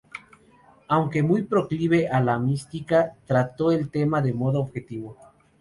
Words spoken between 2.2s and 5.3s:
la mística, trató el tema de modo objetivo.